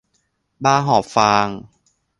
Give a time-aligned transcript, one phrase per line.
[0.63, 1.47] บ้าหอบฟาง